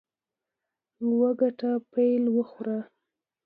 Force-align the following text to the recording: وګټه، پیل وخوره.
وګټه، 1.19 1.71
پیل 1.91 2.23
وخوره. 2.35 2.79